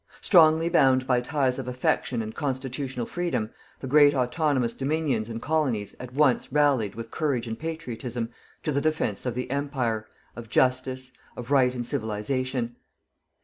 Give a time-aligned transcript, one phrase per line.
[0.19, 3.51] Strongly bound by ties of affection and constitutional freedom,
[3.81, 8.31] the great autonomous Dominions and Colonies at once rallied with courage and patriotism
[8.63, 12.77] to the defence of the Empire, of Justice, of Right and Civilization.